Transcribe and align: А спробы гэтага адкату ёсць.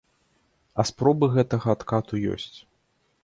А 0.83 0.85
спробы 0.91 1.25
гэтага 1.35 1.67
адкату 1.77 2.13
ёсць. 2.37 2.53